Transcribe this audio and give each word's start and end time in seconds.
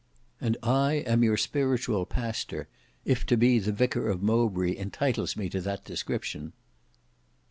"And 0.41 0.57
I 0.63 0.93
am 1.05 1.23
your 1.23 1.37
spiritual 1.37 2.07
pastor, 2.07 2.67
if 3.05 3.23
to 3.27 3.37
be 3.37 3.59
the 3.59 3.71
vicar 3.71 4.09
of 4.09 4.23
Mowbray 4.23 4.75
entitles 4.75 5.37
me 5.37 5.47
to 5.49 5.61
that 5.61 5.85
description." 5.85 6.53